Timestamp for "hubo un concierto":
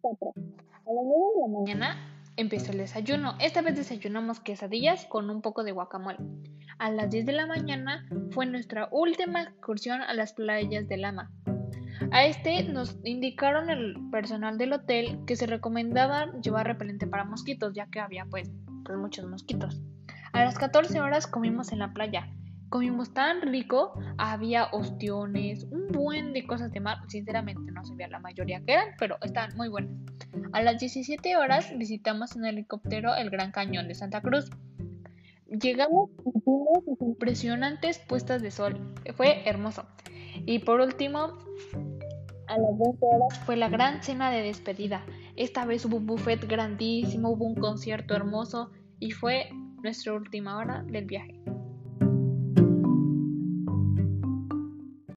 47.30-48.14